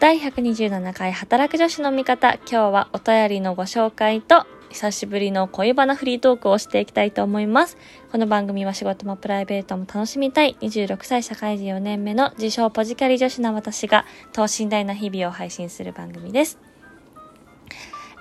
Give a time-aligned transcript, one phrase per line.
[0.00, 2.34] 第127回働く女子の味方。
[2.34, 7.78] 今日はお便りのご紹介と、久しぶりの恋バナフリートークをしていきたいと思います。
[8.10, 16.58] この番組は仕事もプライベートも楽しみたい26歳社会人4年目の自称ポジキャリ女子の私が等身大な日々を配信する番組です。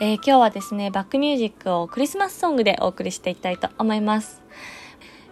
[0.00, 4.42] えー今日はですね、バックミュージックをクリスマスソングでお送りしていきたいと思います。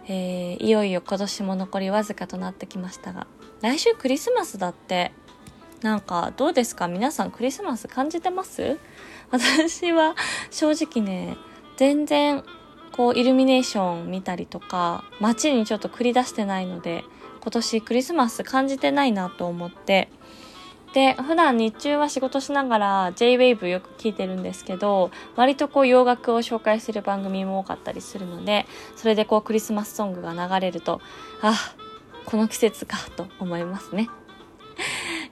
[0.08, 3.26] えーいよいよ今年も残りわずかとなってきましたが、
[3.60, 5.12] 来週クリスマスだって、
[5.82, 6.88] なんかどうですか？
[6.88, 8.78] 皆さんクリスマス感じてます？
[9.30, 10.14] 私は
[10.50, 11.36] 正直ね、
[11.76, 12.44] 全然
[12.92, 17.04] こうイルミネーション見たりとか、街にちょっと繰り出してないので、
[17.42, 20.10] 今年クリスマス感じてないなと思って、
[20.92, 31.00] で、普段日中は仕事しながら J-Wave よく聞いてるんですけど、割とこう洋楽を紹介する番組も多かったりするので、それでこうクリスマスソングが流れると、
[31.40, 31.54] あ、
[32.26, 34.10] この季節かと思いますね。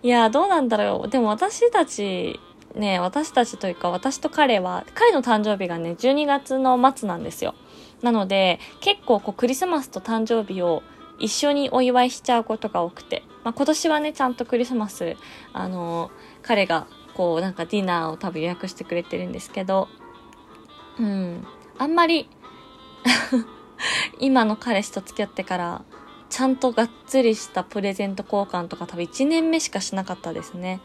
[0.02, 1.08] いや、どうなんだろう。
[1.08, 2.38] でも私たち、
[2.74, 7.54] ね、私たちというか私と彼は、彼の誕生日がね、12月の末なんですよ。
[8.02, 10.82] なので、結構こうクリスマスと誕生日を
[11.18, 13.24] 一緒にお祝いしちゃうことが多くて。
[13.44, 15.16] まあ、今年はね、ちゃんとクリスマス、
[15.52, 16.10] あの、
[16.42, 19.88] 彼がこうなんかディナーを多分予約してくれてるんですけど、
[21.00, 21.44] うん、
[21.78, 22.28] あんまり、
[24.20, 25.82] 今の彼氏と付き合ってから、
[26.30, 30.80] ちゃんとがっつりしたプレゼント交換とか多分1年目しかしなかったですね。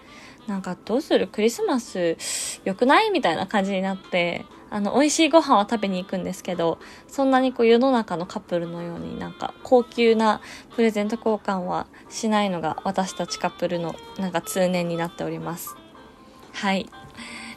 [0.47, 2.17] なんかどうするクリスマス
[2.65, 10.41] 良くないみたいな感じになって、あの、美味しいご飯は食べに行くんですけど、そんなにこう世の中のカップルのようになんか高級な
[10.75, 15.75] プレゼント交換はしないのが私たちカップルのなんか通念になっております。
[16.53, 16.89] はい。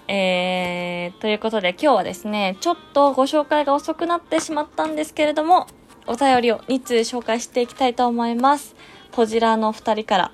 [0.08, 5.66] えー、ということで今日はですね、ちょっとご紹介が遅くなってしまったんですけれども、
[6.08, 8.76] お便りを2通紹介していきたいと思います。
[9.10, 10.32] ポジラーのお二人から、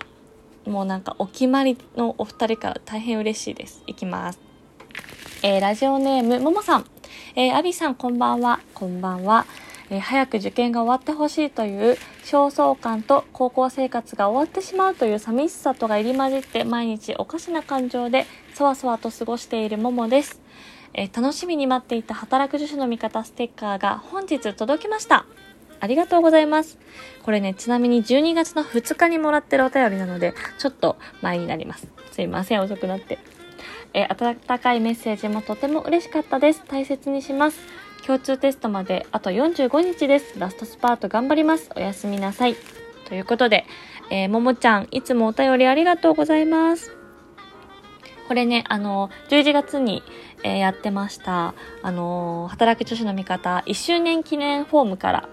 [0.67, 3.83] もうなんかお決まりのお二人から大変嬉しいです。
[3.87, 4.41] いきます。
[5.43, 6.87] えーラジオネーム、ももさん。
[7.35, 8.61] えーアビさん、こんばんは。
[8.75, 9.47] こんばんは。
[9.89, 20.41] えー早く受験が終わってほしいという焦燥感と高校生活が終わってしまうという寂しさとが入り混じって毎日おかしな感情でそわそわと過ごしているももです。
[20.95, 25.25] えー楽しみに待っていた働く女子の味方ステッカーが本日届きました。
[25.83, 26.79] ありがとうございます。
[27.25, 31.89] これね、ちなみに12月の2日にもらってるお便りなので、ちょっと前になります。
[32.13, 33.19] すいません、遅くなって。
[33.93, 36.63] えー温かいメッセージもとても嬉しかったです。
[36.69, 37.59] 大切にします。
[38.07, 40.39] 共通テストまであと45日です。
[40.39, 41.69] ラストスパート頑張ります。
[41.75, 42.55] おやすみなさい。
[43.09, 43.65] ということで、
[44.11, 46.93] えーももちゃん、いつもお便りありがとうございます。
[48.29, 50.05] これね、あの、11月に、
[50.45, 55.29] えーやってました、あの、働く女子の味方1周年記念フォームから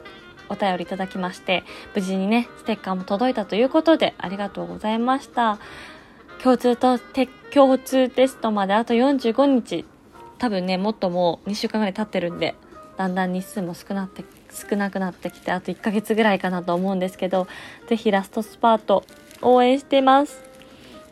[0.50, 1.64] お便りいただきまして、
[1.96, 5.60] 無事にね、ステッカーも届いたということで、ありがとうございました。
[6.44, 9.86] 共通とテ、共通テストまであと45日。
[10.38, 12.56] 多分ね、もっともう2週間ぐらい経ってるんで、
[12.98, 17.48] だんだん日数も少なって、少なくなってきて、あと1ヶ月ぐらいかなと思うんですけど、
[17.88, 19.04] ぜひラストスパート
[19.42, 20.44] 応援してます。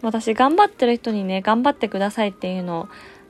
[0.02, 2.88] 私頑張ってる人にね、頑張ってくださいっていうのを、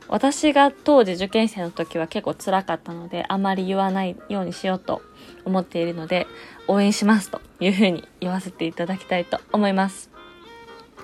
[0.09, 5.01] 私が当時受験生の時は結構辛かったので、あまり言わないようにしようと
[5.45, 6.28] 思っているので、
[6.68, 10.09] 応援しますというふうに言わせていただきたいと思います。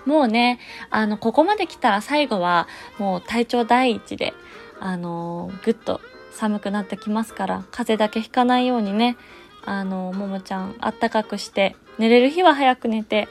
[0.06, 0.60] もうね、
[0.90, 4.34] あの、ここまで来たら最後はもう体調第一で、
[4.80, 9.18] あのぐっと寒くなってきますから、風邪だけひかないようにね、
[9.66, 13.28] あのももちゃんあったかくして、寝れる日は早く寝て、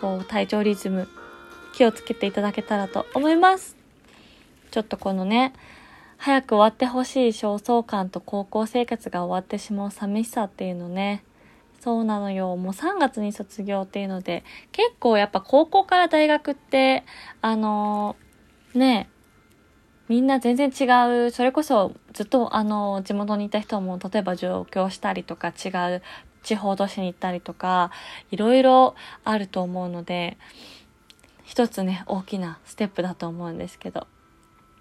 [0.00, 1.08] こう体調リズム
[1.72, 3.75] 気をつけていただけたらと思います。
[4.76, 5.54] ちょっとこのね、
[6.18, 11.24] 早く終わってほしい焦燥感と高校生活が終わってしまう寂しさっていうのね、
[11.80, 12.54] そうなのよ。
[12.56, 17.04] もう3月に卒業っていうので、結構やっぱ高校から大学って、
[17.40, 19.08] あのーね、
[20.08, 20.84] みんな全然違
[21.28, 26.02] う、それこそずっとあの、地元にいた人も例えば上京したりとか違う
[26.42, 27.90] 地方都市に行ったりとか、
[28.30, 28.94] いろいろ
[29.24, 30.36] あると思うので、
[31.44, 34.06] 一つね、大きなステップだと思うんですけど。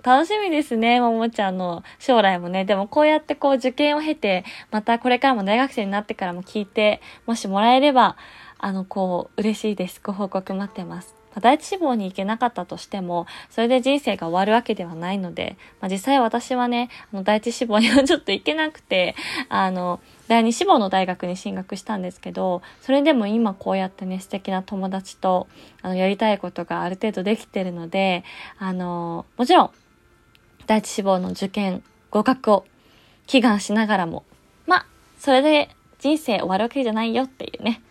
[0.05, 2.63] 楽しみですね、ももちゃんの将来もね。
[2.63, 8.15] でもこうやってこう受験を経て、またこれからも大学生になってからも聞いて、もしもらえれば、
[8.59, 9.99] あの、こう、嬉しいです。
[10.03, 11.15] ご報告待ってます。
[11.41, 19.15] 第一志望に行けなかったとしても、それで人生が終わるわけではないので、まあ、実際私はね、あの第一志望にはちょっと行けなくて、
[19.49, 25.47] あの、第二志望の大学に進学したんですけど、それでも今こうやってね、素敵な友達と、
[25.81, 28.23] あの、やりたいことがある程度できてるので、
[28.57, 29.71] あの、もちろん、
[30.67, 32.65] 第一志望の受験、合格を
[33.27, 34.23] 祈願しながらも、
[34.65, 34.85] まあ、
[35.19, 35.69] それで
[35.99, 37.81] 人生終わるわけじゃないよっていうね、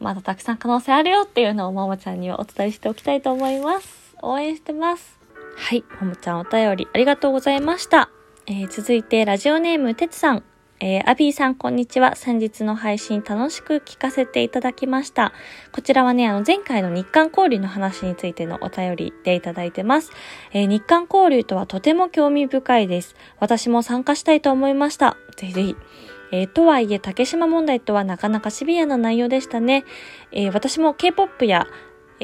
[0.00, 4.16] まだたくさん可能性あるよっていうのをももちゃんにはお伝えしておきたいと思います。
[4.20, 5.18] 応援してます。
[5.56, 8.10] はい、ももちゃんお便りありがとうございました。
[8.46, 10.42] えー、続いて、ラジオネームてつさん。
[10.84, 12.16] えー、アビーさん、こんにちは。
[12.16, 15.32] 先日の配信楽しく聞かせていただきました。
[15.70, 20.10] こちらはね、あの、前回の日韓交流の話についてのお便りでいただいてます。
[20.52, 23.14] えー、日韓交流とはとても興味深いです。
[23.38, 25.16] 私も参加したいと思いました。
[25.36, 25.76] ぜひぜひ。
[26.32, 29.84] えー、とはいえ、竹島問題とはなかなかシビアな内容でしたね。
[30.32, 31.68] えー、私も K-POP や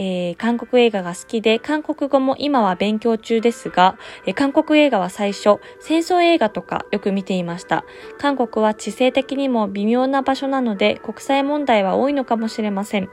[0.00, 7.84] えー、韓国映画が好きで、韓国語も今は勉強中ですが、えー、韓国映画は最初、戦争映画とかよく見ていました。
[8.16, 13.10] 韓国は地政的にも微妙な場所なので、国際問題は多いのかもしれません。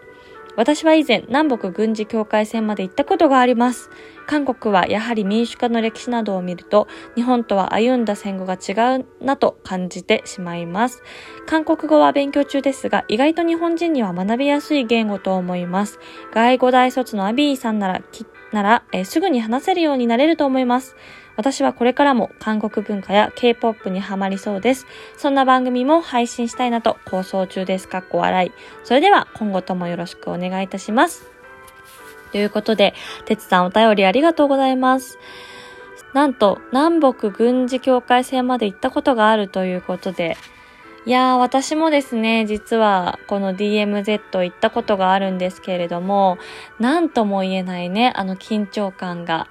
[0.56, 3.90] 私は以前、南北軍事境界線まで行ったことがあります。
[4.26, 11.04] 韓国はやはり民主化の歴史などを見ると、日本とは歩んだ戦後が違うなと感じてしまいます。
[11.46, 16.00] 韓国語は勉強中ですが、意外と日本人には学びやすい言語と思います。
[16.34, 18.02] 外語大卒のアビーさんなら、
[18.56, 20.96] なら、えー、すぐに話せるようになれると思います。
[21.36, 24.88] 私はこれからも韓国文化や K-POP にハマりそうです。
[25.18, 27.88] そんな番組も配信したいなと構想中です。
[27.88, 28.52] かっこ笑い。
[28.84, 31.30] それでは今後ともよろしくお願いいたします。
[32.32, 32.94] ということで、
[33.26, 35.20] てつさんお便りありがとうございます。
[36.14, 40.38] なんと、南北軍事境界線まで行ったことがあるということで、
[41.08, 46.40] いやー、私もですね、実はこの DMZ 行ったことがあるんですけれども、
[46.80, 49.48] なんとも言えないね、あの緊張感が。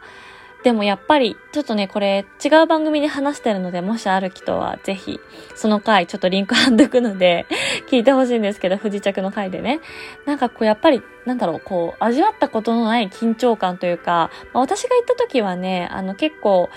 [0.65, 5.21] でもやっぱり、ちょっとね、これ違う番組で話してるので、もしある人はぜひ、
[5.55, 7.47] その回ちょっとリンク貼っとくので、
[7.89, 9.79] 聞いてほしいんですけど、不時着の回でね。
[10.27, 16.69] なんかこう、やっぱり、なんだろう、こう、味わったことのない緊張感というか、まあ、私が行った時はね、あの結構、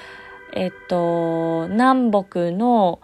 [0.52, 3.00] えっと、南北の、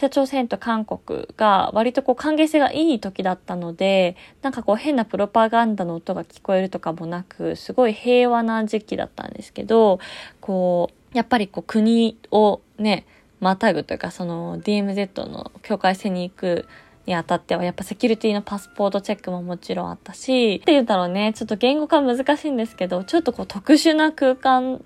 [0.00, 10.00] 北朝鮮と韓国が割とこう関係性がいい時だったので、なんかこう変なプロパガンダの音が聞こえるとかもなく、すごい平和な時期だったんですけど、
[10.40, 13.04] こう、やっぱりこう国をね、
[13.40, 16.66] またぐというか、その DMZ の境界線に行く
[17.04, 24.80] にあたっては、やっぱセキュリティのパスポートチェックももちろんあったし、って言うんだろうね、ちょっと言語化難しいんですけど、ちょっとこう特殊な空間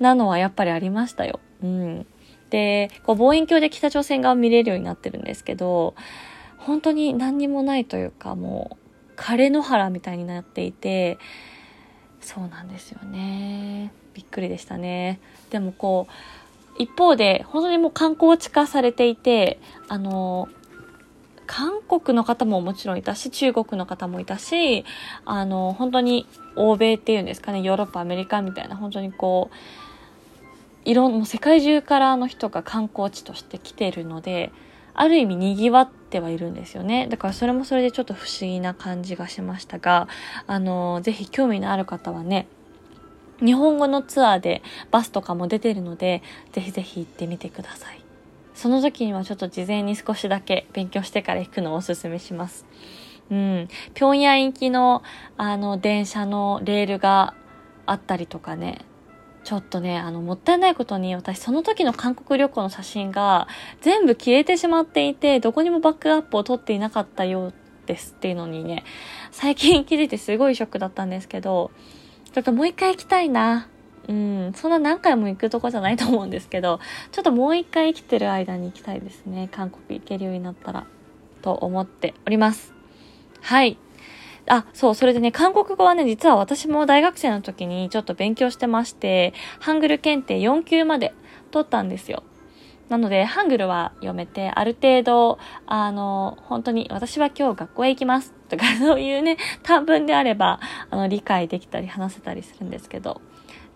[0.00, 1.38] なのはやっぱりありましたよ。
[1.62, 2.06] うん。
[2.50, 5.94] で、こう望遠鏡で北朝鮮側見れるようになってるんですけど、
[6.58, 8.76] 本当に何にもないというか、も
[9.16, 11.18] う、枯れ野原みたいになっていて、
[12.20, 13.92] そうなんですよね。
[14.14, 15.20] びっくりでしたね。
[15.50, 16.12] でもこう、
[16.82, 19.58] 一方で、本当にもう観光地化されていて、
[19.88, 20.48] あの、
[21.46, 24.84] 韓国の方ももちろんいたし、中国の方もいたし、
[25.24, 26.26] あの、本当に
[26.56, 29.54] 欧米っていうんですかね、ヨーロッパ、アメリカみたいな、本当にこう、
[30.84, 34.52] いろん、もう世界中からの人が観光地として来てるので、
[34.94, 37.06] ある意味賑わってはいるんですよね。
[37.08, 40.08] だからそれもそれでちょっと不思議な感じがしましたが、
[40.46, 42.46] あの、ぜひ興味のある方はね、
[43.44, 46.22] 日本語のツアーでバスとかも出てるので、
[46.52, 48.02] ぜひぜひ行ってみてください。
[48.54, 52.66] その時にはちょっと事前に少しだけ勉強してから行くのをおすすめします。
[53.30, 53.68] うん。
[53.94, 55.02] 平壌行きの、
[55.38, 57.34] あの、電車のレールが
[57.86, 58.84] あったりとかね、
[59.50, 63.48] ちょっとね、あの、もったいないことに、私その時の韓国旅行の写真が
[63.80, 67.54] 全部消えてしまっていて、どこにもバックアップを取っていなかったよう
[67.84, 68.84] ですっていうのにね、
[69.32, 71.72] 最近気づいてすごいショックだったんですけど、
[72.32, 73.66] ちょっともう一回行きたいな。
[74.06, 76.78] うん、そんな何回も行くとこじゃないと思うんですけど、
[77.10, 79.48] ちょっともう一回生きてる間に行きたいですね。
[79.50, 80.86] 韓国行けるようになったら、
[81.42, 82.72] と思っております。
[83.40, 83.78] はい。
[84.46, 91.14] あ、そう、それでね、韓国語はね、実は私も大学生の時にちょっと勉強してまして、ハングル検定4級まで
[91.50, 92.22] 取ったんですよ。
[92.88, 98.34] なので、ハングルは読めて、ある程度、あの、本当に、私は今日学校へ行きます。
[98.48, 100.58] とか、そういうね、短文であれば、
[100.90, 103.20] あの、理解できたり話せたりするんですけど、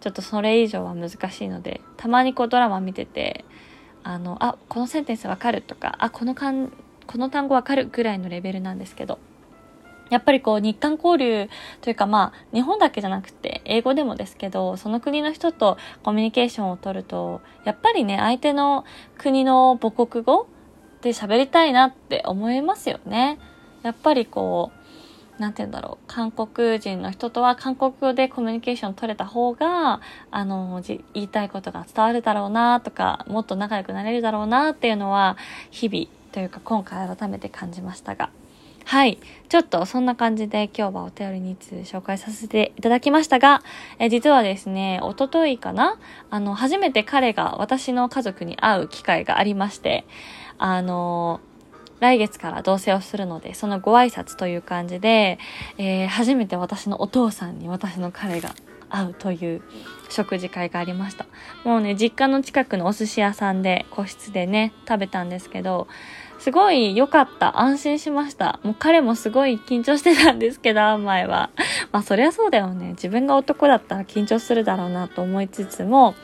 [0.00, 3.44] ちょっとそれ以上は難しいので、たまにこうドラマ見てて、
[4.02, 6.72] あの、あ、このセンテンスわかるとか、あ、このかん、
[7.06, 9.20] この単語わかるぐらいのレベルなんですけど、
[10.14, 11.48] やっぱりこう日韓交流
[11.80, 18.84] というかまあ日本だけじゃなくて英語でもですけどその国の人とコミュニケーションを取るとやっぱりね相手の
[19.18, 20.46] 国の母国語
[21.02, 23.40] で喋りたいなって思いますよね。
[23.82, 24.70] やっぱりこ
[25.38, 35.36] うなんて言うんだろう韓国人の人とは韓国語でコミュニケーション取れた方があの言いたいことが伝わるだろうなとかもっと仲良くなれるだろうなっていうのは
[35.72, 38.30] 日々というか今回改めて感じましたが
[38.84, 39.18] はい。
[39.48, 43.62] ちょっとそんな感じで今日はお便りにつ紹介させていただきましたが、
[43.98, 45.98] え実はですね、おとといかな？
[46.30, 50.04] あの、初めて彼が私の家族に会う機会がありまして、
[50.58, 51.40] あの、
[52.00, 55.38] 来月から同棲をするので、そのご挨拶という感じで、
[55.78, 58.54] えー、初めて私のお父さんに私の彼が
[58.94, 59.62] 会うという
[60.08, 61.26] 食事会がありました。
[61.64, 65.88] もうね、実家の近くのお寿司屋さんで個室でね、食べたんですけど、
[66.38, 67.60] すごい良かった。
[67.60, 68.60] 安心しました。
[68.62, 71.50] もう彼もすごい緊張してたんですけど、前は。
[71.90, 72.90] まあそりゃそうだよね。
[72.90, 76.14] 自分が男だったら緊張するだろうなと思いつつも、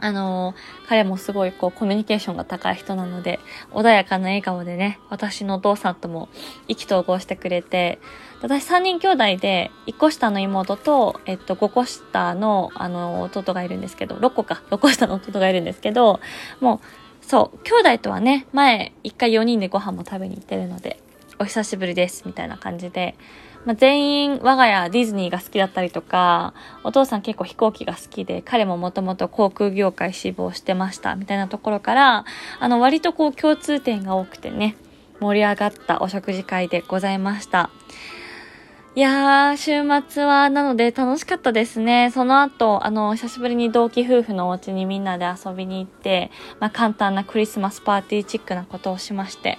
[0.00, 3.40] あのー、彼もすごいこうコミュニケーションが高い人なので、
[3.72, 6.28] 穏やかな笑顔でね、私のお父さんとも
[6.68, 7.98] 意気投合してくれて、
[8.40, 16.20] 私3人兄弟で、1個下の妹と、えっと、5個下の、あの、弟がいるんですけど、6個か、6個下の弟がいるんですけど、
[16.60, 21.02] もう、そう、兄弟とはね、前、1回4人でご飯も食べに行ってるので、
[21.40, 23.16] お久しぶりです、みたいな感じで、
[23.64, 32.24] まあ、全員我が家ディズニーが好きだったりとか、お父さん結構飛行機が好きで、彼ももともと航空業界志望してました、みたいなところから、
[32.60, 34.76] あの、割とこう共通点が多くてね、
[35.20, 37.70] 盛り上がったお食事会でございました。
[38.94, 42.10] いやー、週末は、なので楽しかったですね。
[42.12, 49.58] その後、あの、久しぶりに同期夫婦のお家にみんなで遊びに行って、まあ、簡単なクリスマスパーティーチックなことをしまして、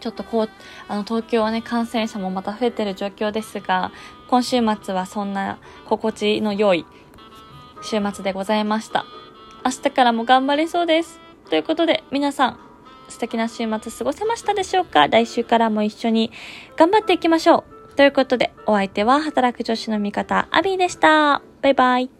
[0.00, 0.50] ちょっとこう、
[0.88, 3.92] あの、東京はね、感染者もまた増えてる状況ですが、
[4.28, 6.86] 今週末はそんな心地の良い
[7.82, 9.04] 週末でございました。
[9.64, 11.20] 明日からも頑張れそうです。
[11.50, 12.60] ということで、皆さん、
[13.08, 15.08] 素敵な週末過ごせましたでしょうか？
[15.08, 16.30] 来週からも一緒に
[16.76, 17.94] 頑張っていきましょう。
[17.96, 21.42] ということで、お相手は働く女子の味方、アビーでした。
[21.62, 22.17] バイバイ。